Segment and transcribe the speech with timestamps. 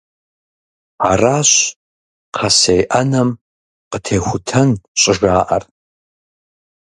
[1.09, 1.51] Аращ
[2.33, 3.29] «кхъэсей Ӏэнэм
[3.91, 5.63] къытехутэн» щӀыжаӀэр.